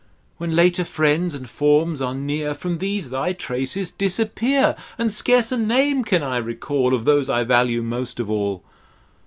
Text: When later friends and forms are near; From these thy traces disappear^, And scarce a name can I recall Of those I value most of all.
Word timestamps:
When 0.37 0.55
later 0.55 0.83
friends 0.83 1.35
and 1.35 1.47
forms 1.47 2.01
are 2.01 2.15
near; 2.15 2.55
From 2.55 2.79
these 2.79 3.11
thy 3.11 3.33
traces 3.33 3.91
disappear^, 3.91 4.75
And 4.97 5.11
scarce 5.11 5.51
a 5.51 5.57
name 5.57 6.03
can 6.03 6.23
I 6.23 6.37
recall 6.37 6.95
Of 6.95 7.05
those 7.05 7.29
I 7.29 7.43
value 7.43 7.83
most 7.83 8.19
of 8.19 8.27
all. 8.27 8.63